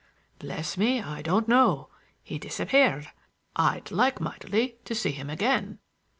[0.39, 1.89] "Bless me, I don't know.
[2.23, 3.09] He disappeared.
[3.55, 5.77] I'd like mightily to see him again."